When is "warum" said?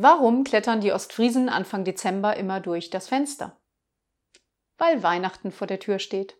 0.00-0.44